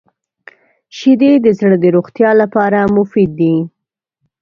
[0.97, 3.55] •شیدې د زړه د روغتیا لپاره مفید دي.